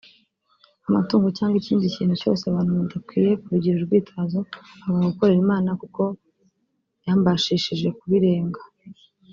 [0.87, 6.01] amatungo cyangwa ikindi kintu cyose abantu badakwiye kubigira urwitwazo bakanga gukorera Imana kuko
[7.07, 8.61] yambashishije kubirenga